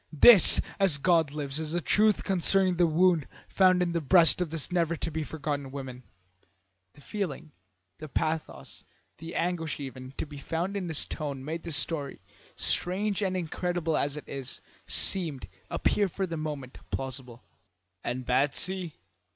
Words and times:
"This, 0.11 0.59
as 0.79 0.97
God 0.97 1.29
lives, 1.29 1.59
is 1.59 1.73
the 1.73 1.79
truth 1.79 2.23
concerning 2.23 2.77
the 2.77 2.87
wound 2.87 3.27
found 3.47 3.83
in 3.83 3.91
the 3.91 4.01
breast 4.01 4.41
of 4.41 4.49
this 4.49 4.71
never 4.71 4.95
to 4.95 5.11
be 5.11 5.23
forgotten 5.23 5.69
woman." 5.69 6.01
The 6.95 7.01
feeling, 7.01 7.51
the 7.99 8.07
pathos, 8.09 8.83
the 9.19 9.35
anguish 9.35 9.79
even, 9.79 10.15
to 10.17 10.25
be 10.25 10.39
found 10.39 10.75
in 10.75 10.87
his 10.87 11.05
tone 11.05 11.45
made 11.45 11.61
this 11.61 11.77
story, 11.77 12.19
strange 12.55 13.21
and 13.21 13.37
incredible 13.37 13.95
as 13.95 14.17
it 14.17 14.57
seemed, 14.87 15.47
appear 15.69 16.07
for 16.07 16.25
the 16.25 16.35
moment 16.35 16.79
plausible. 16.89 17.43
"And 18.03 18.25
Batsy?" 18.25 18.93